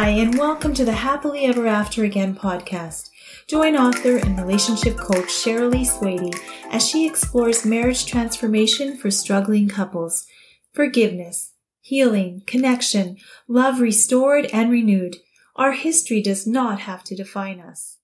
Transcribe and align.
Hi, 0.00 0.08
and 0.08 0.38
welcome 0.38 0.72
to 0.72 0.84
the 0.86 0.94
Happily 0.94 1.44
Ever 1.44 1.66
After 1.66 2.04
Again 2.04 2.34
podcast. 2.34 3.10
Join 3.48 3.76
author 3.76 4.16
and 4.16 4.40
relationship 4.40 4.96
coach 4.96 5.26
Cheryl 5.26 5.70
Lee 5.70 5.84
Swady 5.84 6.32
as 6.70 6.88
she 6.88 7.06
explores 7.06 7.66
marriage 7.66 8.06
transformation 8.06 8.96
for 8.96 9.10
struggling 9.10 9.68
couples, 9.68 10.26
forgiveness, 10.72 11.52
healing, 11.82 12.42
connection, 12.46 13.18
love 13.46 13.78
restored 13.78 14.46
and 14.54 14.70
renewed. 14.70 15.16
Our 15.56 15.72
history 15.72 16.22
does 16.22 16.46
not 16.46 16.80
have 16.80 17.04
to 17.04 17.14
define 17.14 17.60
us. 17.60 17.98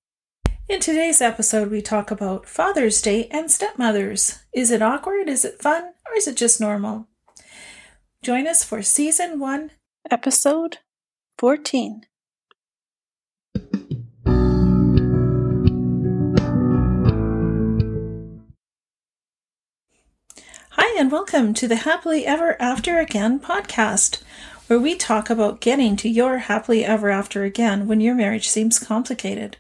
In 0.69 0.81
today's 0.81 1.23
episode, 1.23 1.71
we 1.71 1.81
talk 1.81 2.11
about 2.11 2.47
Father's 2.47 3.01
Day 3.01 3.27
and 3.31 3.51
stepmothers. 3.51 4.41
Is 4.53 4.71
it 4.71 4.83
awkward? 4.83 5.31
Is 5.31 5.47
it 5.47 5.63
fun? 5.63 5.95
Or 6.07 6.15
is 6.15 6.29
it 6.29 6.37
just 6.37 6.61
normal? 6.61 7.09
Join 8.23 8.47
us 8.47 8.63
for 8.63 8.83
season 8.83 9.41
one, 9.41 9.71
episode 10.11 10.81
14. 11.39 12.07
Hi, 20.71 20.99
and 20.99 21.13
welcome 21.13 21.53
to 21.53 21.69
the 21.69 21.77
Happily 21.77 22.25
Ever 22.25 22.57
After 22.59 22.99
Again 22.99 23.39
podcast, 23.39 24.23
where 24.67 24.79
we 24.79 24.95
talk 24.95 25.29
about 25.29 25.61
getting 25.61 25.95
to 25.97 26.09
your 26.09 26.39
happily 26.39 26.87
ever 26.87 27.11
after 27.11 27.45
again 27.45 27.87
when 27.87 28.01
your 28.01 28.15
marriage 28.15 28.49
seems 28.49 28.79
complicated. 28.79 29.59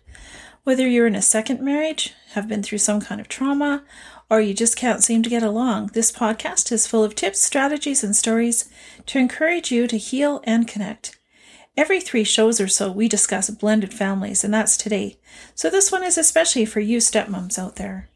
Whether 0.64 0.88
you're 0.88 1.06
in 1.06 1.14
a 1.14 1.20
second 1.20 1.60
marriage, 1.60 2.14
have 2.30 2.48
been 2.48 2.62
through 2.62 2.78
some 2.78 3.02
kind 3.02 3.20
of 3.20 3.28
trauma, 3.28 3.84
or 4.30 4.40
you 4.40 4.54
just 4.54 4.78
can't 4.78 5.04
seem 5.04 5.22
to 5.22 5.28
get 5.28 5.42
along, 5.42 5.88
this 5.88 6.10
podcast 6.10 6.72
is 6.72 6.86
full 6.86 7.04
of 7.04 7.14
tips, 7.14 7.42
strategies, 7.42 8.02
and 8.02 8.16
stories 8.16 8.66
to 9.04 9.18
encourage 9.18 9.70
you 9.70 9.86
to 9.86 9.98
heal 9.98 10.40
and 10.44 10.66
connect. 10.66 11.18
Every 11.76 12.00
three 12.00 12.24
shows 12.24 12.60
or 12.60 12.68
so, 12.68 12.90
we 12.90 13.08
discuss 13.08 13.50
blended 13.50 13.92
families, 13.92 14.42
and 14.42 14.54
that's 14.54 14.76
today. 14.76 15.18
So 15.54 15.68
this 15.68 15.92
one 15.92 16.02
is 16.02 16.16
especially 16.16 16.64
for 16.64 16.80
you 16.80 16.98
stepmoms 16.98 17.58
out 17.58 17.76
there. 17.76 18.08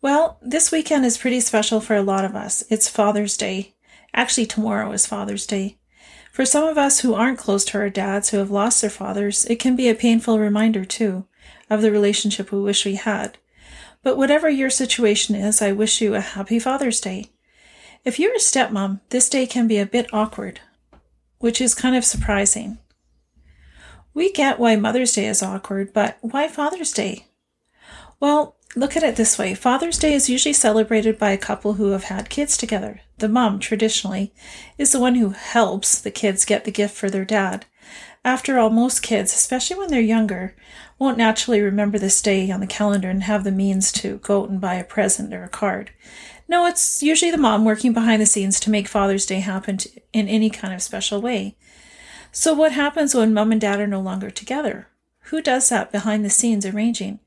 Well, 0.00 0.38
this 0.40 0.72
weekend 0.72 1.04
is 1.04 1.18
pretty 1.18 1.40
special 1.40 1.80
for 1.80 1.94
a 1.94 2.02
lot 2.02 2.24
of 2.24 2.34
us. 2.34 2.64
It's 2.70 2.88
Father's 2.88 3.36
Day. 3.36 3.74
Actually, 4.14 4.46
tomorrow 4.46 4.92
is 4.92 5.06
Father's 5.06 5.46
Day. 5.46 5.78
For 6.32 6.44
some 6.44 6.64
of 6.64 6.78
us 6.78 7.00
who 7.00 7.14
aren't 7.14 7.38
close 7.38 7.64
to 7.66 7.78
our 7.78 7.90
dads 7.90 8.30
who 8.30 8.38
have 8.38 8.50
lost 8.50 8.80
their 8.80 8.90
fathers, 8.90 9.44
it 9.46 9.56
can 9.56 9.76
be 9.76 9.88
a 9.88 9.94
painful 9.94 10.38
reminder, 10.38 10.84
too, 10.84 11.26
of 11.68 11.82
the 11.82 11.90
relationship 11.90 12.52
we 12.52 12.60
wish 12.60 12.84
we 12.84 12.94
had. 12.94 13.38
But 14.02 14.16
whatever 14.16 14.48
your 14.48 14.70
situation 14.70 15.34
is, 15.34 15.60
I 15.60 15.72
wish 15.72 16.00
you 16.00 16.14
a 16.14 16.20
happy 16.20 16.58
Father's 16.58 17.00
Day. 17.00 17.26
If 18.04 18.18
you're 18.18 18.34
a 18.34 18.38
stepmom, 18.38 19.00
this 19.08 19.28
day 19.28 19.46
can 19.46 19.66
be 19.66 19.78
a 19.78 19.86
bit 19.86 20.12
awkward, 20.12 20.60
which 21.46 21.60
is 21.60 21.76
kind 21.76 21.94
of 21.94 22.04
surprising. 22.04 22.76
We 24.12 24.32
get 24.32 24.58
why 24.58 24.74
Mother's 24.74 25.12
Day 25.12 25.26
is 25.26 25.44
awkward, 25.44 25.92
but 25.92 26.18
why 26.20 26.48
Father's 26.48 26.90
Day? 26.90 27.28
Well, 28.18 28.56
Look 28.78 28.94
at 28.94 29.02
it 29.02 29.16
this 29.16 29.38
way 29.38 29.54
Father's 29.54 29.98
Day 29.98 30.12
is 30.12 30.28
usually 30.28 30.52
celebrated 30.52 31.18
by 31.18 31.30
a 31.30 31.38
couple 31.38 31.74
who 31.74 31.92
have 31.92 32.04
had 32.04 32.28
kids 32.28 32.58
together. 32.58 33.00
The 33.16 33.28
mom, 33.28 33.58
traditionally, 33.58 34.34
is 34.76 34.92
the 34.92 35.00
one 35.00 35.14
who 35.14 35.30
helps 35.30 35.98
the 35.98 36.10
kids 36.10 36.44
get 36.44 36.64
the 36.64 36.70
gift 36.70 36.94
for 36.94 37.08
their 37.08 37.24
dad. 37.24 37.64
After 38.22 38.58
all, 38.58 38.68
most 38.68 39.02
kids, 39.02 39.32
especially 39.32 39.78
when 39.78 39.90
they're 39.90 40.00
younger, 40.02 40.54
won't 40.98 41.16
naturally 41.16 41.62
remember 41.62 41.98
this 41.98 42.20
day 42.20 42.50
on 42.50 42.60
the 42.60 42.66
calendar 42.66 43.08
and 43.08 43.22
have 43.22 43.44
the 43.44 43.50
means 43.50 43.90
to 43.92 44.18
go 44.18 44.42
out 44.42 44.50
and 44.50 44.60
buy 44.60 44.74
a 44.74 44.84
present 44.84 45.32
or 45.32 45.44
a 45.44 45.48
card. 45.48 45.92
No, 46.48 46.66
it's 46.66 47.02
usually 47.02 47.30
the 47.30 47.38
mom 47.38 47.64
working 47.64 47.92
behind 47.92 48.22
the 48.22 48.26
scenes 48.26 48.60
to 48.60 48.70
make 48.70 48.86
Father's 48.86 49.26
Day 49.26 49.40
happen 49.40 49.78
in 50.12 50.28
any 50.28 50.48
kind 50.48 50.72
of 50.72 50.82
special 50.82 51.20
way. 51.20 51.56
So, 52.30 52.54
what 52.54 52.72
happens 52.72 53.14
when 53.14 53.34
mom 53.34 53.50
and 53.50 53.60
dad 53.60 53.80
are 53.80 53.86
no 53.86 54.00
longer 54.00 54.30
together? 54.30 54.88
Who 55.30 55.42
does 55.42 55.68
that 55.70 55.90
behind 55.90 56.24
the 56.24 56.30
scenes 56.30 56.64
arranging? 56.64 57.18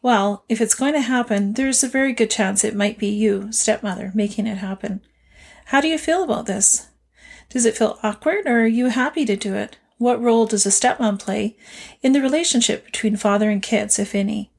Well, 0.00 0.44
if 0.48 0.60
it's 0.60 0.74
going 0.74 0.94
to 0.94 1.00
happen, 1.00 1.54
there's 1.54 1.82
a 1.82 1.88
very 1.88 2.12
good 2.12 2.30
chance 2.30 2.62
it 2.62 2.74
might 2.74 2.98
be 2.98 3.08
you, 3.08 3.50
stepmother, 3.52 4.12
making 4.14 4.46
it 4.46 4.58
happen. 4.58 5.00
How 5.66 5.80
do 5.80 5.88
you 5.88 5.98
feel 5.98 6.22
about 6.22 6.46
this? 6.46 6.88
Does 7.48 7.64
it 7.64 7.76
feel 7.76 7.98
awkward 8.02 8.46
or 8.46 8.62
are 8.62 8.66
you 8.66 8.86
happy 8.86 9.24
to 9.24 9.36
do 9.36 9.54
it? 9.54 9.78
What 9.98 10.20
role 10.20 10.46
does 10.46 10.66
a 10.66 10.70
stepmom 10.70 11.18
play 11.18 11.56
in 12.02 12.12
the 12.12 12.20
relationship 12.20 12.84
between 12.84 13.16
father 13.16 13.48
and 13.48 13.62
kids, 13.62 13.98
if 13.98 14.14
any? 14.14 14.50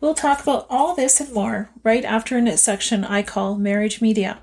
We'll 0.00 0.14
talk 0.14 0.42
about 0.42 0.66
all 0.70 0.94
this 0.94 1.20
and 1.20 1.32
more 1.32 1.70
right 1.82 2.04
after 2.04 2.36
a 2.36 2.56
section 2.56 3.04
I 3.04 3.22
call 3.22 3.56
Marriage 3.56 4.00
Media, 4.00 4.38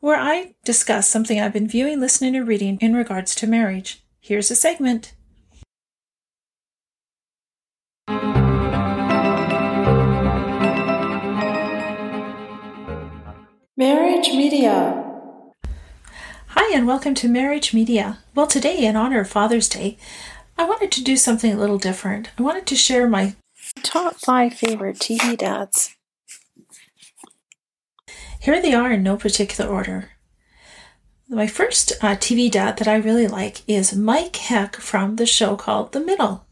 where 0.00 0.16
I 0.16 0.54
discuss 0.64 1.08
something 1.08 1.40
I've 1.40 1.52
been 1.52 1.68
viewing, 1.68 2.00
listening, 2.00 2.36
or 2.36 2.44
reading 2.44 2.78
in 2.80 2.94
regards 2.94 3.34
to 3.36 3.46
marriage. 3.46 4.02
Here's 4.20 4.50
a 4.50 4.54
segment. 4.54 5.14
Marriage 13.76 14.28
Media. 14.28 15.04
Hi, 16.48 16.72
and 16.76 16.86
welcome 16.86 17.14
to 17.16 17.28
Marriage 17.28 17.74
Media. 17.74 18.18
Well, 18.34 18.46
today, 18.46 18.84
in 18.84 18.94
honor 18.94 19.20
of 19.20 19.28
Father's 19.28 19.68
Day, 19.68 19.98
I 20.56 20.64
wanted 20.64 20.92
to 20.92 21.02
do 21.02 21.16
something 21.16 21.52
a 21.52 21.58
little 21.58 21.78
different. 21.78 22.30
I 22.38 22.42
wanted 22.42 22.66
to 22.66 22.76
share 22.76 23.08
my 23.08 23.34
top 23.84 24.16
five 24.16 24.54
favorite 24.54 24.98
TV 24.98 25.36
dads. 25.36 25.94
Here 28.40 28.60
they 28.60 28.74
are 28.74 28.92
in 28.92 29.02
no 29.02 29.16
particular 29.16 29.70
order. 29.70 30.10
My 31.28 31.46
first 31.46 31.92
uh, 32.02 32.16
TV 32.16 32.50
dad 32.50 32.78
that 32.78 32.88
I 32.88 32.96
really 32.96 33.26
like 33.26 33.62
is 33.68 33.94
Mike 33.94 34.36
Heck 34.36 34.76
from 34.76 35.16
the 35.16 35.26
show 35.26 35.56
called 35.56 35.92
The 35.92 36.00
Middle. 36.00 36.46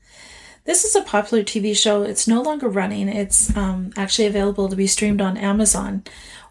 This 0.64 0.84
is 0.84 0.94
a 0.94 1.02
popular 1.02 1.42
TV 1.42 1.76
show. 1.76 2.02
It's 2.02 2.28
no 2.28 2.40
longer 2.40 2.68
running. 2.68 3.08
It's 3.08 3.54
um, 3.56 3.92
actually 3.96 4.26
available 4.26 4.68
to 4.68 4.76
be 4.76 4.86
streamed 4.86 5.20
on 5.20 5.36
Amazon 5.36 6.04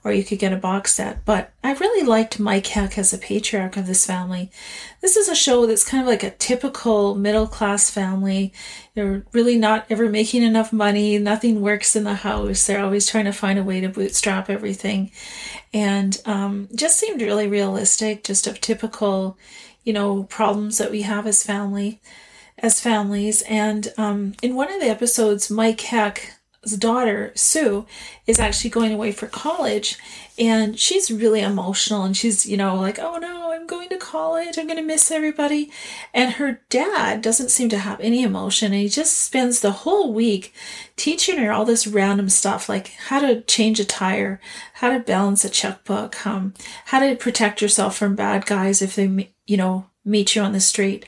or 0.03 0.11
you 0.11 0.23
could 0.23 0.39
get 0.39 0.53
a 0.53 0.57
box 0.57 0.93
set. 0.95 1.23
But 1.25 1.51
I 1.63 1.73
really 1.73 2.05
liked 2.05 2.39
Mike 2.39 2.65
Heck 2.67 2.97
as 2.97 3.13
a 3.13 3.17
patriarch 3.17 3.77
of 3.77 3.85
this 3.85 4.05
family. 4.05 4.51
This 5.01 5.15
is 5.15 5.29
a 5.29 5.35
show 5.35 5.65
that's 5.65 5.83
kind 5.83 6.01
of 6.01 6.07
like 6.07 6.23
a 6.23 6.31
typical 6.31 7.13
middle 7.15 7.47
class 7.47 7.91
family. 7.91 8.51
They're 8.95 9.23
really 9.31 9.57
not 9.57 9.85
ever 9.89 10.09
making 10.09 10.41
enough 10.41 10.73
money. 10.73 11.17
Nothing 11.19 11.61
works 11.61 11.95
in 11.95 12.03
the 12.03 12.15
house. 12.15 12.65
They're 12.65 12.83
always 12.83 13.07
trying 13.07 13.25
to 13.25 13.33
find 13.33 13.59
a 13.59 13.63
way 13.63 13.79
to 13.81 13.89
bootstrap 13.89 14.49
everything. 14.49 15.11
And 15.73 16.19
um, 16.25 16.67
just 16.73 16.97
seemed 16.97 17.21
really 17.21 17.47
realistic, 17.47 18.23
just 18.23 18.47
of 18.47 18.59
typical, 18.59 19.37
you 19.83 19.93
know, 19.93 20.23
problems 20.23 20.79
that 20.79 20.91
we 20.91 21.03
have 21.03 21.27
as 21.27 21.43
family 21.43 22.01
as 22.57 22.81
families. 22.81 23.41
And 23.43 23.91
um, 23.97 24.33
in 24.41 24.55
one 24.55 24.71
of 24.71 24.79
the 24.79 24.89
episodes, 24.89 25.49
Mike 25.49 25.81
Heck 25.81 26.33
daughter, 26.63 27.31
Sue, 27.35 27.87
is 28.27 28.39
actually 28.39 28.69
going 28.69 28.93
away 28.93 29.11
for 29.11 29.27
college 29.27 29.97
and 30.37 30.79
she's 30.79 31.11
really 31.11 31.41
emotional 31.41 32.03
and 32.03 32.15
she's, 32.15 32.45
you 32.45 32.55
know, 32.55 32.75
like, 32.75 32.99
oh 32.99 33.17
no, 33.17 33.51
I'm 33.51 33.65
going 33.65 33.89
to 33.89 33.97
college. 33.97 34.57
I'm 34.57 34.67
going 34.67 34.77
to 34.77 34.83
miss 34.83 35.11
everybody. 35.11 35.71
And 36.13 36.33
her 36.33 36.61
dad 36.69 37.21
doesn't 37.21 37.49
seem 37.49 37.69
to 37.69 37.79
have 37.79 37.99
any 37.99 38.21
emotion 38.23 38.73
and 38.73 38.81
he 38.81 38.89
just 38.89 39.17
spends 39.17 39.59
the 39.59 39.71
whole 39.71 40.13
week 40.13 40.53
teaching 40.95 41.39
her 41.39 41.51
all 41.51 41.65
this 41.65 41.87
random 41.87 42.29
stuff 42.29 42.69
like 42.69 42.89
how 43.07 43.19
to 43.19 43.41
change 43.41 43.79
a 43.79 43.85
tire, 43.85 44.39
how 44.75 44.91
to 44.91 44.99
balance 44.99 45.43
a 45.43 45.49
checkbook, 45.49 46.25
um, 46.25 46.53
how 46.85 46.99
to 46.99 47.15
protect 47.15 47.61
yourself 47.61 47.97
from 47.97 48.15
bad 48.15 48.45
guys 48.45 48.81
if 48.81 48.95
they, 48.95 49.31
you 49.47 49.57
know, 49.57 49.87
meet 50.05 50.35
you 50.35 50.41
on 50.41 50.53
the 50.53 50.59
street. 50.59 51.05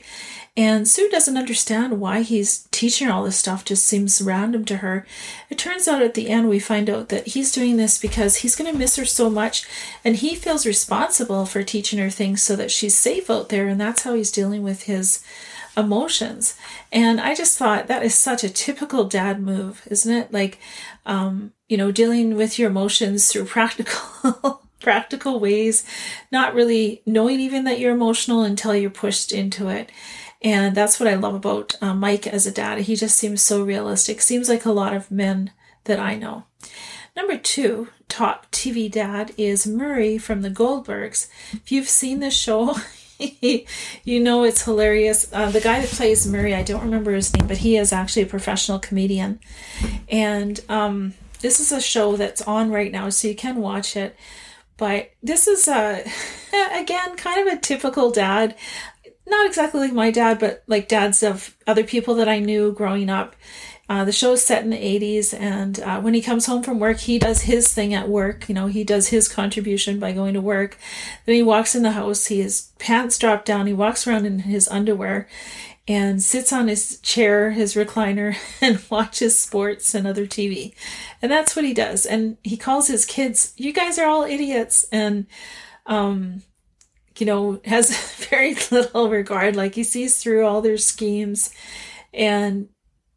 And 0.56 0.86
Sue 0.86 1.08
doesn't 1.08 1.36
understand 1.36 2.00
why 2.00 2.22
he's 2.22 2.68
teaching 2.70 3.08
all 3.08 3.24
this 3.24 3.36
stuff, 3.36 3.64
just 3.64 3.84
seems 3.84 4.22
random 4.22 4.64
to 4.66 4.76
her. 4.76 5.04
It 5.50 5.58
turns 5.58 5.88
out 5.88 6.00
at 6.00 6.14
the 6.14 6.28
end, 6.28 6.48
we 6.48 6.60
find 6.60 6.88
out 6.88 7.08
that 7.08 7.26
he's 7.28 7.50
doing 7.50 7.76
this 7.76 7.98
because 7.98 8.36
he's 8.36 8.54
going 8.54 8.70
to 8.70 8.78
miss 8.78 8.94
her 8.94 9.04
so 9.04 9.28
much, 9.28 9.66
and 10.04 10.14
he 10.14 10.36
feels 10.36 10.64
responsible 10.64 11.44
for 11.44 11.64
teaching 11.64 11.98
her 11.98 12.10
things 12.10 12.40
so 12.40 12.54
that 12.54 12.70
she's 12.70 12.96
safe 12.96 13.28
out 13.28 13.48
there, 13.48 13.66
and 13.66 13.80
that's 13.80 14.02
how 14.02 14.14
he's 14.14 14.30
dealing 14.30 14.62
with 14.62 14.84
his 14.84 15.24
emotions. 15.76 16.56
And 16.92 17.20
I 17.20 17.34
just 17.34 17.58
thought 17.58 17.88
that 17.88 18.04
is 18.04 18.14
such 18.14 18.44
a 18.44 18.48
typical 18.48 19.04
dad 19.04 19.42
move, 19.42 19.82
isn't 19.90 20.14
it? 20.14 20.32
Like, 20.32 20.60
um, 21.04 21.52
you 21.68 21.76
know, 21.76 21.90
dealing 21.90 22.36
with 22.36 22.60
your 22.60 22.70
emotions 22.70 23.26
through 23.26 23.44
practical. 23.46 24.60
practical 24.80 25.40
ways, 25.40 25.82
not 26.30 26.52
really 26.52 27.00
knowing 27.06 27.40
even 27.40 27.64
that 27.64 27.78
you're 27.78 27.94
emotional 27.94 28.42
until 28.42 28.76
you're 28.76 28.90
pushed 28.90 29.32
into 29.32 29.68
it. 29.68 29.90
And 30.44 30.76
that's 30.76 31.00
what 31.00 31.08
I 31.08 31.14
love 31.14 31.34
about 31.34 31.74
uh, 31.80 31.94
Mike 31.94 32.26
as 32.26 32.46
a 32.46 32.52
dad. 32.52 32.80
He 32.80 32.96
just 32.96 33.16
seems 33.16 33.40
so 33.40 33.64
realistic. 33.64 34.20
Seems 34.20 34.46
like 34.50 34.66
a 34.66 34.72
lot 34.72 34.94
of 34.94 35.10
men 35.10 35.50
that 35.84 35.98
I 35.98 36.16
know. 36.16 36.44
Number 37.16 37.38
two, 37.38 37.88
top 38.08 38.50
TV 38.50 38.90
dad 38.90 39.32
is 39.38 39.66
Murray 39.66 40.18
from 40.18 40.42
the 40.42 40.50
Goldbergs. 40.50 41.28
If 41.52 41.72
you've 41.72 41.88
seen 41.88 42.20
this 42.20 42.36
show, 42.36 42.76
you 43.18 44.20
know 44.20 44.44
it's 44.44 44.64
hilarious. 44.64 45.32
Uh, 45.32 45.50
the 45.50 45.62
guy 45.62 45.80
that 45.80 45.88
plays 45.88 46.26
Murray, 46.26 46.54
I 46.54 46.62
don't 46.62 46.84
remember 46.84 47.12
his 47.12 47.32
name, 47.32 47.46
but 47.46 47.58
he 47.58 47.78
is 47.78 47.92
actually 47.92 48.22
a 48.22 48.26
professional 48.26 48.78
comedian. 48.78 49.40
And 50.10 50.60
um, 50.68 51.14
this 51.40 51.58
is 51.58 51.72
a 51.72 51.80
show 51.80 52.16
that's 52.16 52.42
on 52.42 52.70
right 52.70 52.92
now, 52.92 53.08
so 53.08 53.28
you 53.28 53.34
can 53.34 53.56
watch 53.56 53.96
it. 53.96 54.14
But 54.76 55.12
this 55.22 55.46
is, 55.46 55.68
a, 55.68 56.04
again, 56.72 57.16
kind 57.16 57.46
of 57.46 57.54
a 57.54 57.60
typical 57.60 58.10
dad 58.10 58.56
not 59.26 59.46
exactly 59.46 59.80
like 59.80 59.92
my 59.92 60.10
dad, 60.10 60.38
but 60.38 60.62
like 60.66 60.88
dads 60.88 61.22
of 61.22 61.56
other 61.66 61.84
people 61.84 62.14
that 62.16 62.28
I 62.28 62.38
knew 62.38 62.72
growing 62.72 63.08
up. 63.08 63.34
Uh, 63.86 64.04
the 64.04 64.12
show 64.12 64.32
is 64.32 64.42
set 64.42 64.64
in 64.64 64.70
the 64.70 64.76
80s, 64.76 65.38
and 65.38 65.78
uh, 65.80 66.00
when 66.00 66.14
he 66.14 66.22
comes 66.22 66.46
home 66.46 66.62
from 66.62 66.78
work, 66.78 67.00
he 67.00 67.18
does 67.18 67.42
his 67.42 67.72
thing 67.72 67.92
at 67.92 68.08
work. 68.08 68.48
You 68.48 68.54
know, 68.54 68.66
he 68.66 68.82
does 68.82 69.08
his 69.08 69.28
contribution 69.28 69.98
by 69.98 70.12
going 70.12 70.32
to 70.34 70.40
work. 70.40 70.78
Then 71.26 71.34
he 71.34 71.42
walks 71.42 71.74
in 71.74 71.82
the 71.82 71.92
house, 71.92 72.26
he 72.26 72.40
his 72.40 72.70
pants 72.78 73.18
drop 73.18 73.44
down, 73.44 73.66
he 73.66 73.74
walks 73.74 74.06
around 74.06 74.24
in 74.24 74.40
his 74.40 74.68
underwear 74.68 75.28
and 75.86 76.22
sits 76.22 76.50
on 76.52 76.68
his 76.68 76.98
chair, 77.00 77.50
his 77.50 77.74
recliner, 77.74 78.36
and 78.60 78.82
watches 78.88 79.38
sports 79.38 79.94
and 79.94 80.06
other 80.06 80.26
TV. 80.26 80.74
And 81.20 81.30
that's 81.30 81.54
what 81.54 81.64
he 81.64 81.74
does. 81.74 82.06
And 82.06 82.38
he 82.42 82.56
calls 82.56 82.88
his 82.88 83.04
kids, 83.04 83.52
You 83.56 83.72
guys 83.72 83.98
are 83.98 84.08
all 84.08 84.24
idiots. 84.24 84.86
And, 84.90 85.26
um, 85.86 86.42
you 87.18 87.26
know, 87.26 87.60
has 87.64 87.96
very 88.30 88.54
little 88.70 89.08
regard. 89.08 89.56
Like 89.56 89.74
he 89.74 89.84
sees 89.84 90.16
through 90.16 90.46
all 90.46 90.62
their 90.62 90.78
schemes 90.78 91.52
and 92.12 92.68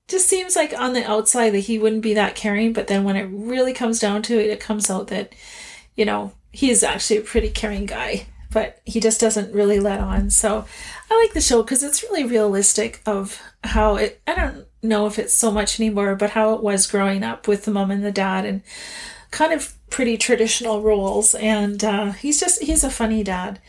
just 0.08 0.28
seems 0.28 0.56
like 0.56 0.74
on 0.78 0.94
the 0.94 1.06
outside 1.10 1.52
that 1.52 1.60
he 1.60 1.80
wouldn't 1.80 2.02
be 2.02 2.14
that 2.14 2.36
caring. 2.36 2.74
But 2.74 2.88
then 2.88 3.04
when 3.04 3.16
it 3.16 3.30
really 3.32 3.74
comes 3.74 4.00
down 4.00 4.22
to 4.24 4.40
it, 4.40 4.50
it 4.50 4.60
comes 4.60 4.90
out 4.90 5.08
that, 5.08 5.34
you 5.96 6.06
know, 6.06 6.32
he's 6.52 6.84
actually 6.84 7.18
a 7.18 7.22
pretty 7.22 7.50
caring 7.50 7.86
guy, 7.86 8.28
but 8.52 8.82
he 8.86 9.00
just 9.00 9.20
doesn't 9.20 9.54
really 9.54 9.80
let 9.80 10.00
on. 10.00 10.30
So 10.30 10.66
I 11.12 11.22
like 11.22 11.34
the 11.34 11.42
show 11.42 11.62
because 11.62 11.84
it's 11.84 12.04
really 12.04 12.24
realistic 12.24 13.02
of 13.06 13.42
how 13.64 13.98
it, 13.98 14.22
I 14.26 14.36
don't 14.36 14.66
know 14.82 15.08
if 15.08 15.20
it's 15.20 15.34
so 15.34 15.52
much 15.52 15.80
anymore, 15.80 16.16
but 16.16 16.32
how 16.32 16.54
it 16.54 16.64
was 16.64 16.88
growing 16.88 17.24
up 17.24 17.48
with 17.48 17.66
the 17.66 17.72
mom 17.72 17.92
and 17.92 18.04
the 18.04 18.12
dad 18.12 18.46
and 18.46 18.62
kind 19.32 19.54
of 19.54 19.74
pretty 19.90 20.18
traditional 20.18 20.82
roles. 20.82 21.36
And 21.36 21.84
uh, 21.84 22.12
he's 22.12 22.40
just, 22.40 22.62
he's 22.62 22.84
a 22.84 22.90
funny 22.90 23.24
dad. 23.24 23.60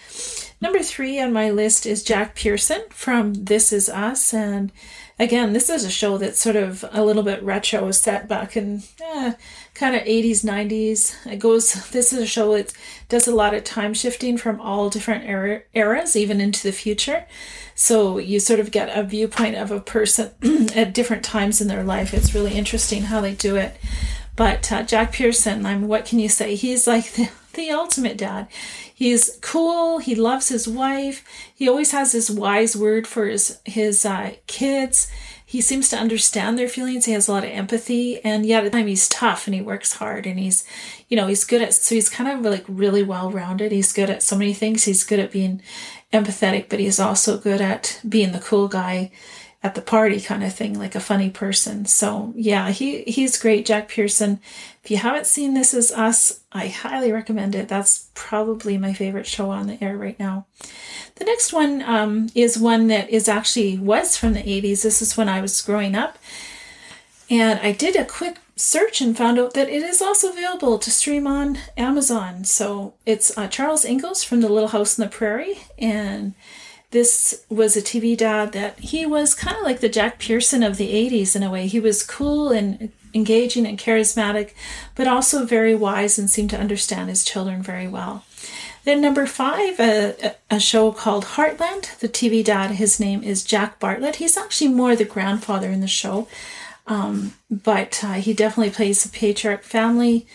Number 0.60 0.82
three 0.82 1.20
on 1.20 1.32
my 1.32 1.50
list 1.50 1.86
is 1.86 2.02
Jack 2.02 2.34
Pearson 2.34 2.82
from 2.90 3.32
This 3.34 3.72
Is 3.72 3.88
Us. 3.88 4.34
And 4.34 4.72
again, 5.16 5.52
this 5.52 5.70
is 5.70 5.84
a 5.84 5.90
show 5.90 6.18
that's 6.18 6.40
sort 6.40 6.56
of 6.56 6.84
a 6.90 7.04
little 7.04 7.22
bit 7.22 7.42
retro, 7.44 7.92
set 7.92 8.26
back 8.26 8.56
in 8.56 8.82
eh, 9.00 9.34
kind 9.74 9.94
of 9.94 10.02
80s, 10.02 10.44
90s. 10.44 11.32
It 11.32 11.38
goes, 11.38 11.88
this 11.90 12.12
is 12.12 12.18
a 12.18 12.26
show 12.26 12.56
that 12.56 12.72
does 13.08 13.28
a 13.28 13.34
lot 13.34 13.54
of 13.54 13.62
time 13.62 13.94
shifting 13.94 14.36
from 14.36 14.60
all 14.60 14.90
different 14.90 15.24
era, 15.24 15.62
eras, 15.74 16.16
even 16.16 16.40
into 16.40 16.64
the 16.64 16.72
future. 16.72 17.26
So 17.76 18.18
you 18.18 18.40
sort 18.40 18.58
of 18.58 18.72
get 18.72 18.96
a 18.96 19.04
viewpoint 19.04 19.54
of 19.54 19.70
a 19.70 19.80
person 19.80 20.32
at 20.74 20.92
different 20.92 21.24
times 21.24 21.60
in 21.60 21.68
their 21.68 21.84
life. 21.84 22.12
It's 22.12 22.34
really 22.34 22.54
interesting 22.54 23.02
how 23.02 23.20
they 23.20 23.34
do 23.34 23.54
it. 23.54 23.76
But 24.38 24.70
uh, 24.70 24.84
Jack 24.84 25.14
Pearson, 25.14 25.66
I'm, 25.66 25.88
what 25.88 26.04
can 26.04 26.20
you 26.20 26.28
say? 26.28 26.54
He's 26.54 26.86
like 26.86 27.10
the, 27.14 27.28
the 27.54 27.70
ultimate 27.70 28.16
dad. 28.16 28.46
He's 28.94 29.36
cool. 29.42 29.98
He 29.98 30.14
loves 30.14 30.48
his 30.48 30.68
wife. 30.68 31.24
He 31.52 31.68
always 31.68 31.90
has 31.90 32.12
this 32.12 32.30
wise 32.30 32.76
word 32.76 33.08
for 33.08 33.26
his 33.26 33.58
his 33.64 34.06
uh, 34.06 34.34
kids. 34.46 35.10
He 35.44 35.60
seems 35.60 35.88
to 35.88 35.96
understand 35.96 36.56
their 36.56 36.68
feelings. 36.68 37.06
He 37.06 37.12
has 37.12 37.26
a 37.26 37.32
lot 37.32 37.42
of 37.42 37.50
empathy, 37.50 38.22
and 38.22 38.46
yet 38.46 38.64
at 38.64 38.70
the 38.70 38.78
time 38.78 38.86
he's 38.86 39.08
tough 39.08 39.48
and 39.48 39.54
he 39.54 39.60
works 39.60 39.94
hard 39.94 40.24
and 40.24 40.38
he's, 40.38 40.64
you 41.08 41.16
know, 41.16 41.26
he's 41.26 41.44
good 41.44 41.62
at. 41.62 41.74
So 41.74 41.96
he's 41.96 42.08
kind 42.08 42.30
of 42.30 42.44
like 42.44 42.64
really 42.68 43.02
well 43.02 43.32
rounded. 43.32 43.72
He's 43.72 43.92
good 43.92 44.08
at 44.08 44.22
so 44.22 44.38
many 44.38 44.54
things. 44.54 44.84
He's 44.84 45.02
good 45.02 45.18
at 45.18 45.32
being 45.32 45.62
empathetic, 46.12 46.68
but 46.68 46.78
he's 46.78 47.00
also 47.00 47.38
good 47.38 47.60
at 47.60 48.00
being 48.08 48.30
the 48.30 48.38
cool 48.38 48.68
guy 48.68 49.10
at 49.62 49.74
the 49.74 49.82
party 49.82 50.20
kind 50.20 50.44
of 50.44 50.54
thing, 50.54 50.78
like 50.78 50.94
a 50.94 51.00
funny 51.00 51.30
person. 51.30 51.84
So 51.84 52.32
yeah, 52.36 52.70
he 52.70 53.02
he's 53.02 53.38
great, 53.38 53.66
Jack 53.66 53.88
Pearson. 53.88 54.40
If 54.84 54.90
you 54.90 54.98
haven't 54.98 55.26
seen 55.26 55.54
This 55.54 55.74
Is 55.74 55.90
Us, 55.90 56.40
I 56.52 56.68
highly 56.68 57.10
recommend 57.12 57.54
it. 57.54 57.68
That's 57.68 58.08
probably 58.14 58.78
my 58.78 58.92
favorite 58.92 59.26
show 59.26 59.50
on 59.50 59.66
the 59.66 59.82
air 59.82 59.96
right 59.96 60.18
now. 60.18 60.46
The 61.16 61.24
next 61.24 61.52
one 61.52 61.82
um, 61.82 62.28
is 62.34 62.56
one 62.56 62.86
that 62.86 63.10
is 63.10 63.28
actually 63.28 63.76
was 63.78 64.16
from 64.16 64.34
the 64.34 64.42
80s. 64.42 64.82
This 64.82 65.02
is 65.02 65.16
when 65.16 65.28
I 65.28 65.40
was 65.40 65.60
growing 65.60 65.96
up. 65.96 66.18
And 67.28 67.58
I 67.58 67.72
did 67.72 67.96
a 67.96 68.04
quick 68.04 68.38
search 68.56 69.00
and 69.00 69.16
found 69.16 69.38
out 69.38 69.54
that 69.54 69.68
it 69.68 69.82
is 69.82 70.00
also 70.00 70.30
available 70.30 70.78
to 70.78 70.90
stream 70.90 71.26
on 71.26 71.58
Amazon. 71.76 72.44
So 72.44 72.94
it's 73.04 73.36
uh, 73.36 73.48
Charles 73.48 73.84
Ingalls 73.84 74.24
from 74.24 74.40
The 74.40 74.48
Little 74.48 74.68
House 74.68 74.98
on 74.98 75.04
the 75.04 75.10
Prairie. 75.10 75.58
And 75.76 76.34
this 76.90 77.44
was 77.50 77.76
a 77.76 77.82
TV 77.82 78.16
dad 78.16 78.52
that 78.52 78.78
he 78.78 79.04
was 79.04 79.34
kind 79.34 79.56
of 79.56 79.62
like 79.62 79.80
the 79.80 79.88
Jack 79.88 80.18
Pearson 80.18 80.62
of 80.62 80.78
the 80.78 80.92
80s 80.92 81.36
in 81.36 81.42
a 81.42 81.50
way. 81.50 81.66
He 81.66 81.80
was 81.80 82.02
cool 82.02 82.50
and 82.50 82.90
engaging 83.14 83.66
and 83.66 83.78
charismatic, 83.78 84.52
but 84.94 85.06
also 85.06 85.44
very 85.44 85.74
wise 85.74 86.18
and 86.18 86.30
seemed 86.30 86.50
to 86.50 86.58
understand 86.58 87.08
his 87.08 87.24
children 87.24 87.62
very 87.62 87.88
well. 87.88 88.24
Then, 88.84 89.02
number 89.02 89.26
five, 89.26 89.78
a, 89.80 90.36
a 90.50 90.58
show 90.58 90.92
called 90.92 91.24
Heartland. 91.24 91.98
The 91.98 92.08
TV 92.08 92.42
dad, 92.42 92.72
his 92.72 92.98
name 92.98 93.22
is 93.22 93.44
Jack 93.44 93.78
Bartlett. 93.78 94.16
He's 94.16 94.38
actually 94.38 94.68
more 94.68 94.96
the 94.96 95.04
grandfather 95.04 95.68
in 95.68 95.80
the 95.80 95.86
show, 95.86 96.26
um, 96.86 97.34
but 97.50 98.02
uh, 98.02 98.14
he 98.14 98.32
definitely 98.32 98.72
plays 98.72 99.02
the 99.02 99.10
patriarch 99.10 99.62
family 99.62 100.26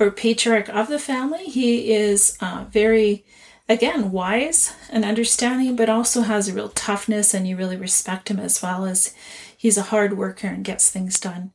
or 0.00 0.10
patriarch 0.10 0.70
of 0.70 0.88
the 0.88 0.98
family. 0.98 1.44
He 1.44 1.92
is 1.92 2.38
uh, 2.40 2.64
very 2.70 3.24
again, 3.68 4.10
wise 4.10 4.74
and 4.90 5.04
understanding, 5.04 5.76
but 5.76 5.90
also 5.90 6.22
has 6.22 6.48
a 6.48 6.54
real 6.54 6.70
toughness 6.70 7.34
and 7.34 7.46
you 7.46 7.56
really 7.56 7.76
respect 7.76 8.30
him 8.30 8.40
as 8.40 8.62
well 8.62 8.86
as 8.86 9.14
he's 9.56 9.76
a 9.76 9.82
hard 9.82 10.16
worker 10.16 10.46
and 10.46 10.64
gets 10.64 10.90
things 10.90 11.20
done. 11.20 11.52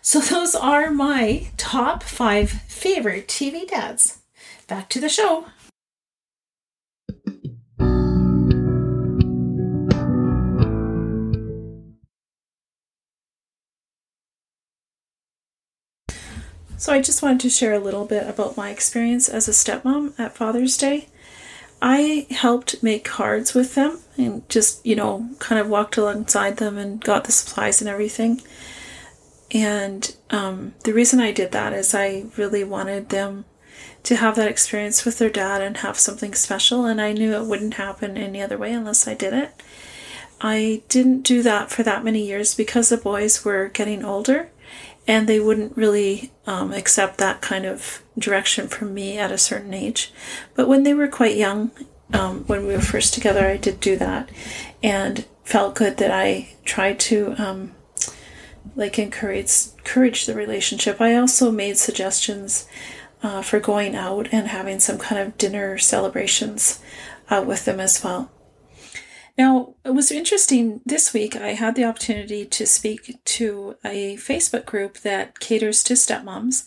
So 0.00 0.20
those 0.20 0.54
are 0.54 0.90
my 0.90 1.48
top 1.56 2.02
five 2.02 2.50
favorite 2.50 3.26
TV 3.28 3.66
dads. 3.66 4.18
Back 4.68 4.88
to 4.90 5.00
the 5.00 5.08
show. 5.08 5.46
So, 16.78 16.92
I 16.92 17.00
just 17.00 17.22
wanted 17.22 17.40
to 17.40 17.50
share 17.50 17.72
a 17.72 17.78
little 17.78 18.04
bit 18.04 18.28
about 18.28 18.58
my 18.58 18.68
experience 18.68 19.30
as 19.30 19.48
a 19.48 19.52
stepmom 19.52 20.12
at 20.20 20.36
Father's 20.36 20.76
Day. 20.76 21.08
I 21.82 22.26
helped 22.30 22.82
make 22.82 23.04
cards 23.04 23.54
with 23.54 23.74
them 23.74 24.00
and 24.16 24.48
just, 24.48 24.84
you 24.84 24.96
know, 24.96 25.28
kind 25.38 25.60
of 25.60 25.68
walked 25.68 25.96
alongside 25.96 26.56
them 26.56 26.78
and 26.78 27.02
got 27.02 27.24
the 27.24 27.32
supplies 27.32 27.80
and 27.80 27.88
everything. 27.88 28.40
And 29.52 30.16
um, 30.30 30.74
the 30.84 30.92
reason 30.92 31.20
I 31.20 31.32
did 31.32 31.52
that 31.52 31.72
is 31.72 31.94
I 31.94 32.24
really 32.36 32.64
wanted 32.64 33.10
them 33.10 33.44
to 34.04 34.16
have 34.16 34.36
that 34.36 34.48
experience 34.48 35.04
with 35.04 35.18
their 35.18 35.30
dad 35.30 35.60
and 35.60 35.78
have 35.78 35.98
something 35.98 36.34
special. 36.34 36.86
And 36.86 37.00
I 37.00 37.12
knew 37.12 37.34
it 37.34 37.46
wouldn't 37.46 37.74
happen 37.74 38.16
any 38.16 38.40
other 38.40 38.58
way 38.58 38.72
unless 38.72 39.06
I 39.06 39.14
did 39.14 39.34
it. 39.34 39.62
I 40.40 40.82
didn't 40.88 41.22
do 41.22 41.42
that 41.42 41.70
for 41.70 41.82
that 41.82 42.04
many 42.04 42.26
years 42.26 42.54
because 42.54 42.88
the 42.88 42.96
boys 42.96 43.44
were 43.44 43.68
getting 43.68 44.04
older 44.04 44.50
and 45.06 45.28
they 45.28 45.40
wouldn't 45.40 45.76
really 45.76 46.32
um, 46.46 46.72
accept 46.72 47.18
that 47.18 47.40
kind 47.40 47.64
of 47.64 48.02
direction 48.18 48.68
from 48.68 48.94
me 48.94 49.18
at 49.18 49.32
a 49.32 49.38
certain 49.38 49.74
age. 49.74 50.12
But 50.54 50.68
when 50.68 50.82
they 50.82 50.94
were 50.94 51.08
quite 51.08 51.36
young, 51.36 51.70
um, 52.12 52.44
when 52.44 52.66
we 52.66 52.74
were 52.74 52.80
first 52.80 53.14
together, 53.14 53.46
I 53.46 53.56
did 53.56 53.80
do 53.80 53.96
that, 53.96 54.30
and 54.82 55.24
felt 55.44 55.74
good 55.74 55.96
that 55.98 56.10
I 56.10 56.54
tried 56.64 56.98
to 57.00 57.34
um, 57.38 57.74
like 58.74 58.98
encourage 58.98 59.50
encourage 59.78 60.26
the 60.26 60.34
relationship. 60.34 61.00
I 61.00 61.14
also 61.14 61.50
made 61.50 61.78
suggestions 61.78 62.68
uh, 63.22 63.42
for 63.42 63.60
going 63.60 63.94
out 63.94 64.28
and 64.32 64.48
having 64.48 64.80
some 64.80 64.98
kind 64.98 65.20
of 65.20 65.38
dinner 65.38 65.78
celebrations 65.78 66.80
uh, 67.30 67.42
with 67.46 67.64
them 67.64 67.80
as 67.80 68.02
well. 68.02 68.30
Now, 69.38 69.74
it 69.84 69.90
was 69.90 70.10
interesting 70.10 70.80
this 70.86 71.12
week. 71.12 71.36
I 71.36 71.48
had 71.48 71.74
the 71.74 71.84
opportunity 71.84 72.46
to 72.46 72.66
speak 72.66 73.22
to 73.22 73.76
a 73.84 74.16
Facebook 74.16 74.64
group 74.64 74.98
that 74.98 75.40
caters 75.40 75.82
to 75.84 75.94
stepmoms, 75.94 76.64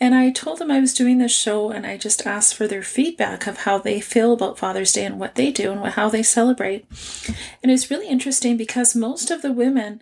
and 0.00 0.14
I 0.14 0.30
told 0.30 0.58
them 0.58 0.70
I 0.70 0.80
was 0.80 0.94
doing 0.94 1.18
this 1.18 1.36
show 1.36 1.70
and 1.70 1.84
I 1.86 1.96
just 1.96 2.26
asked 2.26 2.54
for 2.54 2.68
their 2.68 2.82
feedback 2.82 3.46
of 3.46 3.58
how 3.58 3.78
they 3.78 4.00
feel 4.00 4.32
about 4.32 4.58
Father's 4.58 4.92
Day 4.92 5.04
and 5.04 5.18
what 5.18 5.34
they 5.34 5.50
do 5.50 5.72
and 5.72 5.84
how 5.84 6.08
they 6.08 6.22
celebrate. 6.22 6.86
And 7.62 7.72
it's 7.72 7.90
really 7.90 8.08
interesting 8.08 8.56
because 8.56 8.94
most 8.94 9.30
of 9.30 9.42
the 9.42 9.52
women 9.52 10.00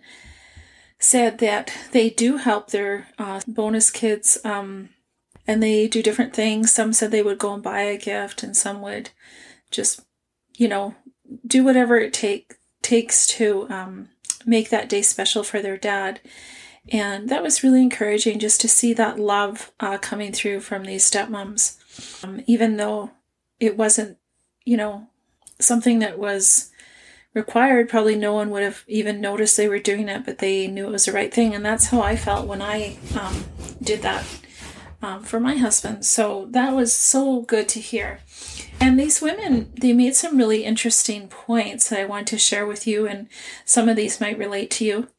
said 0.99 1.39
that 1.39 1.73
they 1.91 2.09
do 2.09 2.37
help 2.37 2.69
their 2.69 3.07
uh, 3.17 3.41
bonus 3.47 3.89
kids 3.89 4.37
um, 4.43 4.89
and 5.47 5.63
they 5.63 5.87
do 5.87 6.03
different 6.03 6.35
things. 6.35 6.71
Some 6.71 6.93
said 6.93 7.09
they 7.09 7.23
would 7.23 7.39
go 7.39 7.53
and 7.53 7.63
buy 7.63 7.81
a 7.81 7.97
gift, 7.97 8.43
and 8.43 8.55
some 8.55 8.81
would 8.81 9.11
just, 9.71 10.01
you 10.57 10.67
know, 10.67 10.95
do 11.45 11.63
whatever 11.63 11.97
it 11.97 12.13
take 12.13 12.55
takes 12.81 13.27
to 13.27 13.67
um, 13.69 14.09
make 14.45 14.69
that 14.69 14.89
day 14.89 15.01
special 15.01 15.43
for 15.43 15.61
their 15.61 15.77
dad. 15.77 16.19
And 16.89 17.27
that 17.29 17.43
was 17.43 17.63
really 17.63 17.81
encouraging 17.81 18.39
just 18.39 18.61
to 18.61 18.69
see 18.69 18.93
that 18.93 19.19
love 19.19 19.71
uh, 19.79 19.97
coming 19.97 20.31
through 20.31 20.61
from 20.61 20.85
these 20.85 21.09
stepmoms, 21.09 22.23
um, 22.23 22.41
even 22.47 22.77
though 22.77 23.11
it 23.59 23.75
wasn't, 23.75 24.17
you 24.63 24.77
know, 24.77 25.07
something 25.59 25.99
that 25.99 26.17
was 26.17 26.71
required. 27.33 27.89
Probably 27.89 28.15
no 28.15 28.33
one 28.33 28.49
would 28.51 28.63
have 28.63 28.83
even 28.87 29.19
noticed 29.19 29.57
they 29.57 29.67
were 29.67 29.79
doing 29.79 30.07
it, 30.07 30.25
but 30.25 30.37
they 30.37 30.67
knew 30.67 30.87
it 30.87 30.91
was 30.91 31.05
the 31.05 31.11
right 31.11 31.33
thing. 31.33 31.53
And 31.53 31.65
that's 31.65 31.87
how 31.87 32.01
I 32.01 32.15
felt 32.15 32.47
when 32.47 32.61
I 32.61 32.97
um, 33.19 33.43
did 33.81 34.01
that 34.03 34.25
um, 35.01 35.23
for 35.23 35.39
my 35.39 35.55
husband. 35.57 36.05
So 36.05 36.47
that 36.51 36.73
was 36.73 36.93
so 36.93 37.41
good 37.41 37.67
to 37.69 37.79
hear. 37.79 38.19
And 38.87 38.97
these 38.97 39.21
women, 39.21 39.73
they 39.75 39.91
made 39.91 40.15
some 40.15 40.37
really 40.37 40.63
interesting 40.63 41.27
points 41.27 41.89
that 41.89 41.99
I 41.99 42.05
want 42.05 42.25
to 42.29 42.37
share 42.37 42.65
with 42.65 42.87
you, 42.87 43.05
and 43.05 43.27
some 43.65 43.89
of 43.89 43.97
these 43.97 44.21
might 44.21 44.37
relate 44.37 44.71
to 44.71 44.85
you. 44.85 45.09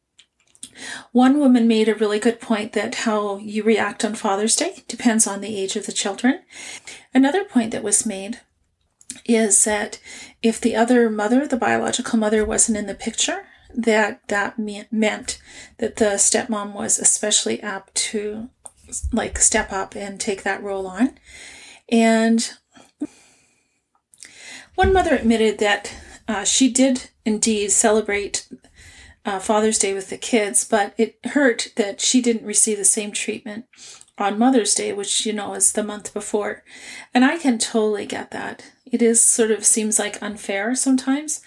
One 1.13 1.39
woman 1.39 1.69
made 1.69 1.87
a 1.87 1.95
really 1.95 2.19
good 2.19 2.41
point 2.41 2.73
that 2.73 2.95
how 2.95 3.37
you 3.37 3.63
react 3.63 4.07
on 4.07 4.15
Father's 4.15 4.57
Day 4.57 4.85
depends 4.89 5.27
on 5.27 5.43
the 5.43 5.55
age 5.55 5.77
of 5.77 5.85
the 5.85 5.93
children. 5.93 6.41
Another 7.13 7.45
point 7.45 7.73
that 7.73 7.83
was 7.83 8.07
made 8.07 8.41
is 9.27 9.65
that 9.65 10.01
if 10.43 10.59
the 10.59 10.75
other 10.75 11.11
mother, 11.11 11.47
the 11.47 11.59
biological 11.59 12.19
mother, 12.19 12.47
wasn't 12.47 12.79
in 12.79 12.87
the 12.87 12.95
picture, 12.95 13.49
that 13.75 14.27
that 14.29 14.59
meant 14.59 15.39
that 15.77 15.97
the 15.97 16.17
stepmom 16.17 16.73
was 16.73 16.99
especially 16.99 17.63
apt 17.63 17.95
to 17.97 18.49
like 19.13 19.37
step 19.37 19.75
up 19.75 19.95
and 19.95 20.19
take 20.19 20.43
that 20.43 20.63
role 20.63 20.87
on. 20.87 21.19
And 21.91 22.51
one 24.78 24.92
mother 24.92 25.16
admitted 25.16 25.58
that 25.58 25.92
uh, 26.28 26.44
she 26.44 26.70
did 26.70 27.11
indeed 27.25 27.73
celebrate 27.73 28.49
uh, 29.25 29.40
Father's 29.40 29.76
Day 29.76 29.92
with 29.92 30.08
the 30.08 30.16
kids, 30.16 30.62
but 30.62 30.94
it 30.97 31.18
hurt 31.25 31.73
that 31.75 32.00
she 32.00 32.23
didn't 32.23 32.47
receive 32.47 32.78
the 32.78 32.85
same 32.85 33.11
treatment 33.11 33.64
on 34.18 34.38
Mother's 34.38 34.75
Day, 34.75 34.92
which, 34.92 35.26
you 35.26 35.32
know, 35.32 35.54
is 35.54 35.73
the 35.73 35.82
month 35.82 36.14
before. 36.14 36.62
And 37.12 37.25
I 37.25 37.38
can 37.38 37.58
totally 37.58 38.06
get 38.06 38.30
that. 38.30 38.70
It 38.87 39.02
is 39.02 39.20
sort 39.20 39.50
of 39.50 39.64
seems 39.64 39.99
like 39.99 40.23
unfair 40.23 40.76
sometimes. 40.76 41.42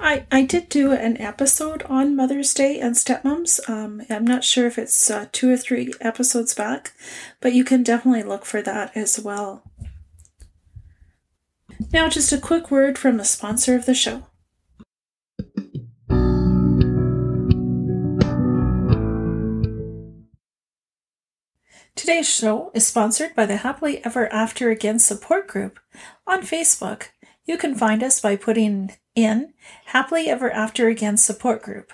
I, 0.00 0.24
I 0.32 0.40
did 0.40 0.70
do 0.70 0.92
an 0.92 1.20
episode 1.20 1.82
on 1.82 2.16
Mother's 2.16 2.54
Day 2.54 2.80
and 2.80 2.94
stepmoms. 2.94 3.60
Um, 3.68 4.00
I'm 4.08 4.26
not 4.26 4.44
sure 4.44 4.66
if 4.66 4.78
it's 4.78 5.10
uh, 5.10 5.26
two 5.30 5.52
or 5.52 5.58
three 5.58 5.92
episodes 6.00 6.54
back, 6.54 6.94
but 7.42 7.52
you 7.52 7.64
can 7.64 7.82
definitely 7.82 8.22
look 8.22 8.46
for 8.46 8.62
that 8.62 8.96
as 8.96 9.20
well. 9.20 9.62
Now, 11.92 12.08
just 12.08 12.32
a 12.32 12.38
quick 12.38 12.70
word 12.70 12.98
from 12.98 13.16
the 13.16 13.24
sponsor 13.24 13.74
of 13.74 13.86
the 13.86 13.94
show. 13.94 14.24
Today's 21.94 22.28
show 22.28 22.70
is 22.74 22.86
sponsored 22.86 23.34
by 23.34 23.46
the 23.46 23.56
Happily 23.56 24.04
Ever 24.04 24.30
After 24.32 24.70
Again 24.70 24.98
support 24.98 25.48
group 25.48 25.80
on 26.26 26.42
Facebook. 26.42 27.08
You 27.46 27.56
can 27.56 27.74
find 27.74 28.02
us 28.02 28.20
by 28.20 28.36
putting 28.36 28.92
in 29.14 29.54
Happily 29.86 30.28
Ever 30.28 30.50
After 30.50 30.88
Again 30.88 31.16
support 31.16 31.62
group, 31.62 31.92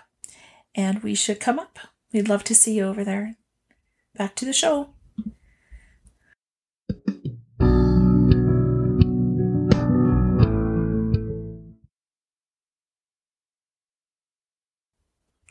and 0.75 1.03
we 1.03 1.15
should 1.15 1.39
come 1.39 1.59
up. 1.59 1.79
We'd 2.13 2.29
love 2.29 2.45
to 2.45 2.55
see 2.55 2.75
you 2.75 2.85
over 2.85 3.05
there. 3.05 3.37
Back 4.17 4.35
to 4.37 4.45
the 4.45 4.53
show. 4.53 4.91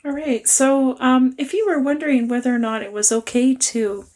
All 0.04 0.12
right, 0.12 0.48
so 0.48 0.98
um, 0.98 1.34
if 1.38 1.52
you 1.52 1.64
were 1.66 1.78
wondering 1.78 2.26
whether 2.26 2.52
or 2.52 2.58
not 2.58 2.82
it 2.82 2.92
was 2.92 3.12
okay 3.12 3.54
to 3.54 4.06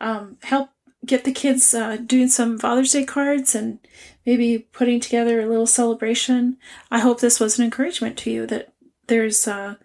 um, 0.00 0.38
help 0.42 0.70
get 1.06 1.24
the 1.24 1.32
kids 1.32 1.72
uh, 1.72 1.96
doing 1.96 2.28
some 2.28 2.58
Father's 2.58 2.92
Day 2.92 3.04
cards 3.04 3.54
and 3.54 3.78
maybe 4.26 4.58
putting 4.58 4.98
together 4.98 5.40
a 5.40 5.46
little 5.46 5.66
celebration. 5.66 6.56
I 6.90 6.98
hope 6.98 7.20
this 7.20 7.38
was 7.38 7.58
an 7.58 7.64
encouragement 7.64 8.18
to 8.18 8.30
you 8.30 8.46
that 8.46 8.72
there's 9.06 9.46
uh, 9.46 9.76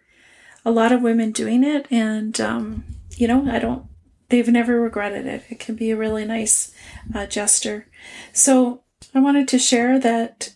a 0.65 0.71
lot 0.71 0.91
of 0.91 1.03
women 1.03 1.31
doing 1.31 1.63
it, 1.63 1.85
and 1.91 2.39
um, 2.41 2.83
you 3.15 3.27
know, 3.27 3.47
I 3.49 3.59
don't. 3.59 3.85
They've 4.29 4.47
never 4.47 4.81
regretted 4.81 5.27
it. 5.27 5.43
It 5.49 5.59
can 5.59 5.75
be 5.75 5.91
a 5.91 5.95
really 5.95 6.25
nice 6.25 6.73
uh, 7.13 7.27
gesture. 7.27 7.87
So 8.33 8.81
I 9.13 9.19
wanted 9.19 9.47
to 9.49 9.59
share 9.59 9.99
that 9.99 10.54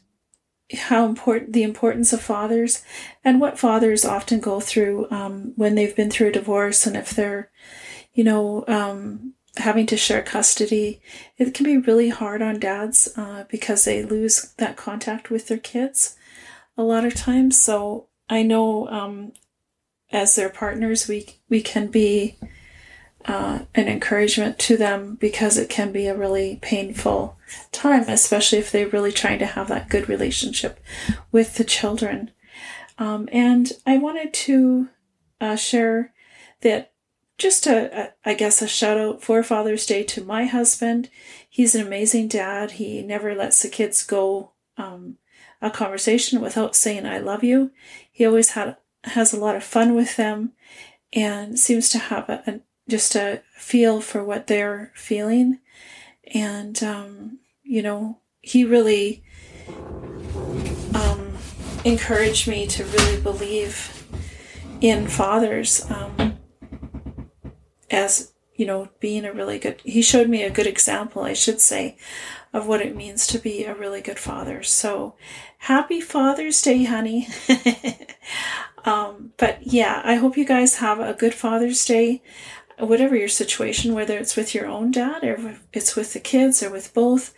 how 0.78 1.06
important 1.06 1.54
the 1.54 1.64
importance 1.64 2.14
of 2.14 2.22
fathers 2.22 2.84
and 3.24 3.42
what 3.42 3.58
fathers 3.58 4.06
often 4.06 4.40
go 4.40 4.60
through 4.60 5.10
um, 5.10 5.54
when 5.56 5.76
they've 5.76 5.96
been 5.96 6.12
through 6.12 6.28
a 6.28 6.32
divorce 6.32 6.86
and 6.86 6.96
if 6.96 7.12
they're 7.12 7.50
you 8.14 8.24
know 8.24 8.64
um, 8.68 9.34
having 9.58 9.86
to 9.88 9.98
share 9.98 10.22
custody, 10.22 11.02
it 11.38 11.54
can 11.54 11.66
be 11.66 11.78
really 11.78 12.10
hard 12.10 12.42
on 12.42 12.60
dads 12.60 13.10
uh, 13.18 13.46
because 13.50 13.86
they 13.86 14.04
lose 14.04 14.54
that 14.58 14.78
contact 14.78 15.30
with 15.30 15.48
their 15.48 15.58
kids 15.58 16.16
a 16.78 16.84
lot 16.84 17.06
of 17.06 17.14
times. 17.14 17.60
So 17.60 18.08
I 18.30 18.44
know 18.44 18.88
um, 18.90 19.34
as 20.12 20.36
their 20.36 20.50
partners, 20.50 21.08
we 21.08 21.28
we 21.50 21.62
can 21.62 21.88
be 21.88 22.38
uh, 23.26 23.60
an 23.76 23.88
encouragement 23.88 24.58
to 24.60 24.78
them 24.78 25.16
because 25.16 25.58
it 25.58 25.70
can 25.70 25.92
be 25.92 26.08
a 26.08 26.18
really 26.18 26.60
painful 26.62 27.38
time, 27.72 28.04
especially 28.08 28.58
if 28.58 28.72
they're 28.72 28.88
really 28.88 29.12
trying 29.12 29.40
to 29.40 29.46
have 29.46 29.68
that 29.68 29.90
good 29.90 30.08
relationship 30.08 30.80
with 31.32 31.56
the 31.56 31.64
children. 31.64 32.32
Um, 32.98 33.30
and 33.32 33.72
I 33.86 33.98
wanted 33.98 34.34
to 34.34 34.90
uh, 35.40 35.56
share 35.56 36.14
that 36.62 36.92
just 37.38 37.66
a, 37.68 38.00
a, 38.00 38.14
I 38.26 38.34
guess, 38.34 38.62
a 38.62 38.68
shout 38.68 38.98
out 38.98 39.24
for 39.24 39.42
Father's 39.44 39.86
Day 39.86 40.04
to 40.04 40.24
my 40.24 40.46
husband. 40.46 41.10
He's 41.50 41.74
an 41.74 41.86
amazing 41.86 42.28
dad. 42.28 42.72
He 42.72 43.02
never 43.02 43.34
lets 43.34 43.62
the 43.62 43.70
kids 43.70 44.04
go 44.04 44.52
um, 44.78 45.18
a 45.62 45.72
conversation 45.72 46.42
without 46.42 46.76
saying 46.76 47.06
"I 47.06 47.20
love 47.20 47.44
you." 47.44 47.72
He 48.12 48.26
always 48.26 48.52
had 48.52 48.76
has 49.06 49.34
a 49.34 49.40
lot 49.40 49.56
of 49.56 49.64
fun 49.64 49.96
with 49.96 50.18
them, 50.18 50.52
and 51.14 51.58
seems 51.58 51.90
to 51.92 51.98
have 51.98 52.28
a, 52.30 52.44
a 52.46 52.60
just 52.90 53.16
a 53.16 53.42
feel 53.56 54.02
for 54.02 54.24
what 54.24 54.48
they're 54.48 54.92
feeling. 54.96 55.60
And 56.34 56.82
um, 56.84 57.40
you 57.64 57.82
know, 57.82 58.20
he 58.42 58.66
really 58.66 59.24
um, 60.94 61.38
encouraged 61.86 62.48
me 62.48 62.68
to 62.68 62.84
really 62.84 63.22
believe 63.22 64.08
in 64.82 65.08
fathers. 65.08 65.86
Um, 65.90 66.38
as 67.92 68.34
you 68.56 68.66
know 68.66 68.90
being 69.00 69.26
a 69.26 69.34
really 69.34 69.58
good 69.58 69.80
he 69.84 70.02
showed 70.02 70.28
me 70.28 70.44
a 70.44 70.50
good 70.50 70.68
example 70.68 71.24
i 71.24 71.34
should 71.34 71.62
say 71.62 71.98
of 72.52 72.68
what 72.68 72.82
it 72.82 72.96
means 72.96 73.26
to 73.28 73.40
be 73.40 73.64
a 73.64 73.74
really 73.74 74.02
good 74.02 74.20
father 74.20 74.62
so 74.64 75.16
happy 75.60 76.02
father's 76.02 76.62
day 76.62 76.84
honey 76.84 77.28
um, 78.86 79.32
but 79.38 79.60
yeah 79.62 80.02
i 80.04 80.16
hope 80.16 80.38
you 80.38 80.46
guys 80.46 80.76
have 80.76 81.00
a 81.00 81.14
good 81.14 81.34
father's 81.34 81.86
day 81.86 82.22
whatever 82.80 83.16
your 83.16 83.28
situation 83.28 83.94
whether 83.94 84.18
it's 84.18 84.36
with 84.36 84.56
your 84.56 84.66
own 84.66 84.92
dad 84.92 85.24
or 85.24 85.58
it's 85.74 85.96
with 85.96 86.14
the 86.14 86.20
kids 86.20 86.64
or 86.64 86.70
with 86.70 86.94
both 86.94 87.34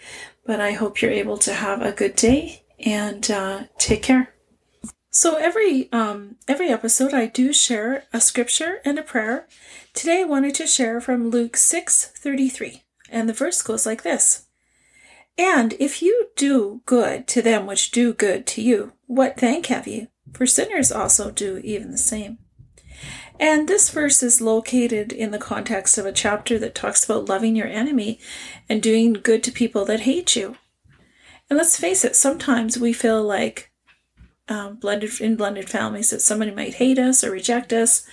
but 0.45 0.59
i 0.59 0.71
hope 0.71 1.01
you're 1.01 1.11
able 1.11 1.37
to 1.37 1.53
have 1.53 1.81
a 1.81 1.91
good 1.91 2.15
day 2.15 2.63
and 2.79 3.29
uh, 3.31 3.63
take 3.77 4.03
care 4.03 4.33
so 5.13 5.35
every 5.35 5.91
um, 5.91 6.37
every 6.47 6.69
episode 6.69 7.13
I 7.13 7.25
do 7.25 7.51
share 7.51 8.05
a 8.13 8.21
scripture 8.21 8.79
and 8.85 8.97
a 8.97 9.03
prayer 9.03 9.45
Today 9.93 10.21
I 10.21 10.25
wanted 10.25 10.55
to 10.55 10.67
share 10.67 11.01
from 11.01 11.29
Luke 11.29 11.57
6:33, 11.57 12.81
and 13.09 13.27
the 13.27 13.33
verse 13.33 13.61
goes 13.61 13.85
like 13.85 14.03
this: 14.03 14.45
And 15.37 15.73
if 15.79 16.01
you 16.01 16.29
do 16.35 16.81
good 16.85 17.27
to 17.27 17.41
them 17.41 17.67
which 17.67 17.91
do 17.91 18.13
good 18.13 18.47
to 18.47 18.61
you, 18.61 18.93
what 19.07 19.37
thank 19.37 19.65
have 19.65 19.87
you? 19.87 20.07
For 20.33 20.47
sinners 20.47 20.91
also 20.91 21.29
do 21.29 21.57
even 21.63 21.91
the 21.91 21.97
same. 21.97 22.39
And 23.41 23.67
this 23.67 23.89
verse 23.89 24.21
is 24.21 24.39
located 24.39 25.11
in 25.11 25.31
the 25.31 25.39
context 25.39 25.97
of 25.97 26.05
a 26.05 26.11
chapter 26.11 26.59
that 26.59 26.75
talks 26.75 27.03
about 27.03 27.27
loving 27.27 27.55
your 27.55 27.65
enemy 27.65 28.19
and 28.69 28.83
doing 28.83 29.13
good 29.13 29.43
to 29.43 29.51
people 29.51 29.83
that 29.85 30.01
hate 30.01 30.35
you. 30.35 30.57
And 31.49 31.57
let's 31.57 31.77
face 31.77 32.05
it, 32.05 32.15
sometimes 32.15 32.77
we 32.77 32.93
feel 32.93 33.23
like 33.23 33.71
um, 34.47 34.75
blended 34.75 35.19
in 35.19 35.35
blended 35.35 35.69
families 35.69 36.11
that 36.11 36.21
somebody 36.21 36.51
might 36.51 36.75
hate 36.75 36.99
us 36.99 37.23
or 37.23 37.31
reject 37.31 37.73
us 37.73 38.05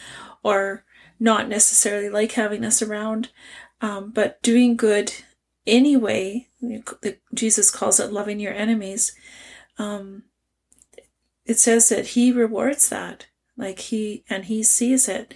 or 0.42 0.84
not 1.20 1.46
necessarily 1.46 2.08
like 2.08 2.32
having 2.32 2.64
us 2.64 2.80
around, 2.80 3.28
um, 3.82 4.10
but 4.10 4.42
doing 4.42 4.76
good 4.76 5.12
anyway. 5.66 6.48
Jesus 7.34 7.70
calls 7.70 8.00
it 8.00 8.12
loving 8.12 8.40
your 8.40 8.54
enemies. 8.54 9.12
Um, 9.76 10.22
it 11.44 11.58
says 11.58 11.90
that 11.90 12.08
he 12.08 12.32
rewards 12.32 12.88
that, 12.88 13.26
like 13.58 13.80
he, 13.80 14.24
and 14.30 14.46
he 14.46 14.62
sees 14.62 15.08
it. 15.08 15.34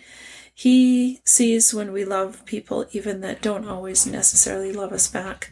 He 0.54 1.20
sees 1.24 1.74
when 1.74 1.92
we 1.92 2.04
love 2.04 2.44
people, 2.46 2.86
even 2.92 3.20
that 3.22 3.42
don't 3.42 3.68
always 3.68 4.06
necessarily 4.06 4.72
love 4.72 4.92
us 4.92 5.08
back. 5.08 5.50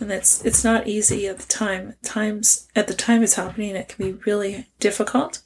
And 0.00 0.10
that's, 0.10 0.44
it's 0.44 0.64
not 0.64 0.86
easy 0.86 1.26
at 1.26 1.38
the 1.38 1.46
time. 1.46 1.94
Times, 2.02 2.68
at 2.74 2.86
the 2.86 2.94
time 2.94 3.22
it's 3.22 3.34
happening, 3.34 3.76
it 3.76 3.88
can 3.88 4.12
be 4.12 4.18
really 4.24 4.66
difficult. 4.80 5.42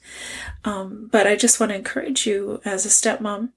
Um, 0.63 1.09
but 1.11 1.27
I 1.27 1.35
just 1.35 1.59
want 1.59 1.71
to 1.71 1.75
encourage 1.77 2.25
you 2.25 2.61
as 2.63 2.85
a 2.85 2.89
stepmom 2.89 3.49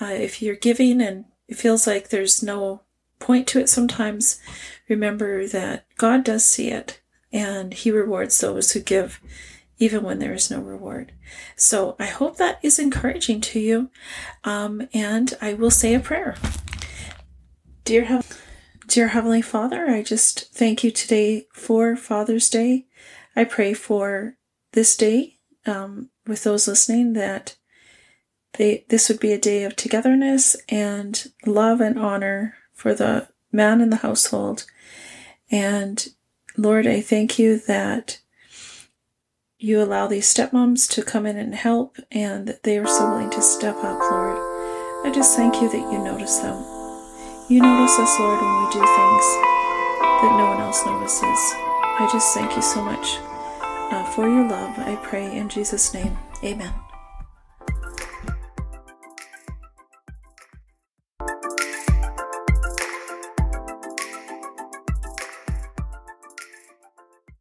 uh, 0.00 0.06
if 0.06 0.40
you're 0.40 0.56
giving 0.56 1.00
and 1.00 1.26
it 1.48 1.56
feels 1.56 1.86
like 1.86 2.08
there's 2.08 2.42
no 2.42 2.82
point 3.18 3.46
to 3.48 3.60
it 3.60 3.68
sometimes, 3.68 4.40
remember 4.88 5.46
that 5.46 5.84
God 5.96 6.24
does 6.24 6.44
see 6.44 6.70
it 6.70 7.00
and 7.32 7.74
He 7.74 7.90
rewards 7.90 8.40
those 8.40 8.72
who 8.72 8.80
give 8.80 9.20
even 9.80 10.04
when 10.04 10.18
there 10.18 10.34
is 10.34 10.50
no 10.50 10.60
reward. 10.60 11.12
So 11.56 11.96
I 11.98 12.06
hope 12.06 12.36
that 12.36 12.60
is 12.62 12.78
encouraging 12.78 13.40
to 13.40 13.58
you. 13.58 13.90
Um, 14.44 14.86
and 14.94 15.34
I 15.40 15.54
will 15.54 15.70
say 15.70 15.94
a 15.94 16.00
prayer. 16.00 16.36
Dear, 17.84 18.20
dear 18.86 19.08
Heavenly 19.08 19.42
Father, 19.42 19.88
I 19.88 20.02
just 20.02 20.54
thank 20.54 20.84
you 20.84 20.90
today 20.90 21.46
for 21.52 21.96
Father's 21.96 22.50
Day. 22.50 22.86
I 23.34 23.44
pray 23.44 23.72
for 23.72 24.36
this 24.72 24.96
day 24.96 25.38
um, 25.66 26.10
with 26.26 26.44
those 26.44 26.68
listening 26.68 27.14
that 27.14 27.56
they 28.54 28.84
this 28.88 29.08
would 29.08 29.20
be 29.20 29.32
a 29.32 29.38
day 29.38 29.64
of 29.64 29.76
togetherness 29.76 30.56
and 30.68 31.32
love 31.46 31.80
and 31.80 31.98
honor 31.98 32.56
for 32.74 32.94
the 32.94 33.28
man 33.52 33.80
in 33.80 33.90
the 33.90 33.96
household. 33.96 34.66
And 35.50 36.06
Lord, 36.56 36.86
I 36.86 37.00
thank 37.00 37.38
you 37.38 37.58
that 37.60 38.20
you 39.62 39.82
allow 39.82 40.06
these 40.06 40.32
stepmoms 40.32 40.90
to 40.90 41.02
come 41.02 41.26
in 41.26 41.36
and 41.36 41.54
help 41.54 41.98
and 42.10 42.58
they 42.62 42.78
are 42.78 42.86
so 42.86 43.10
willing 43.10 43.28
to 43.28 43.42
step 43.42 43.76
up, 43.76 44.00
Lord. 44.10 44.38
I 45.04 45.12
just 45.14 45.36
thank 45.36 45.60
you 45.60 45.68
that 45.68 45.92
you 45.92 45.98
notice 45.98 46.38
them. 46.38 46.56
You 47.50 47.60
notice 47.60 47.98
us, 47.98 48.18
Lord, 48.18 48.40
when 48.40 48.64
we 48.64 48.72
do 48.72 48.80
things 48.80 49.26
that 50.00 50.34
no 50.38 50.46
one 50.46 50.60
else 50.60 50.84
notices. 50.86 51.20
I 51.22 52.08
just 52.10 52.32
thank 52.32 52.56
you 52.56 52.62
so 52.62 52.82
much 52.82 53.18
uh, 53.92 54.04
for 54.14 54.26
your 54.26 54.48
love. 54.48 54.78
I 54.78 54.96
pray 55.02 55.36
in 55.36 55.50
Jesus' 55.50 55.92
name. 55.92 56.16
Amen. 56.42 56.72